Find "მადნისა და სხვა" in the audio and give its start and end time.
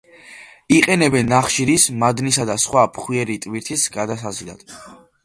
2.03-2.87